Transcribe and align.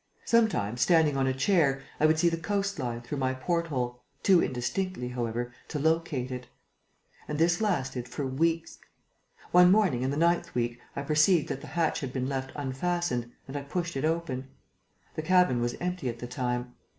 Sometimes, 0.25 0.81
standing 0.81 1.15
on 1.15 1.27
a 1.27 1.31
chair, 1.31 1.83
I 1.99 2.07
would 2.07 2.17
see 2.17 2.27
the 2.29 2.35
coastline, 2.35 3.03
through 3.03 3.19
my 3.19 3.35
port 3.35 3.67
hole, 3.67 4.01
too 4.23 4.41
indistinctly, 4.41 5.09
however, 5.09 5.53
to 5.67 5.77
locate 5.77 6.31
it. 6.31 6.47
And 7.27 7.37
this 7.37 7.61
lasted 7.61 8.09
for 8.09 8.25
weeks. 8.25 8.79
One 9.51 9.69
morning, 9.71 10.01
in 10.01 10.09
the 10.09 10.17
ninth 10.17 10.55
week, 10.55 10.79
I 10.95 11.03
perceived 11.03 11.49
that 11.49 11.61
the 11.61 11.67
hatch 11.77 11.99
had 11.99 12.11
been 12.13 12.27
left 12.27 12.51
unfastened 12.55 13.31
and 13.47 13.55
I 13.55 13.61
pushed 13.61 13.95
it 13.95 14.03
open. 14.03 14.47
The 15.13 15.21
cabin 15.21 15.61
was 15.61 15.75
empty 15.79 16.09
at 16.09 16.17
the 16.17 16.25
time. 16.25 16.73